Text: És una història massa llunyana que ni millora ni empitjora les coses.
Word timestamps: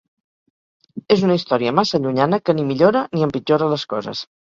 És 1.15 1.19
una 1.27 1.35
història 1.39 1.73
massa 1.79 1.99
llunyana 2.05 2.39
que 2.47 2.55
ni 2.61 2.65
millora 2.71 3.05
ni 3.13 3.27
empitjora 3.29 3.69
les 3.75 3.85
coses. 3.93 4.25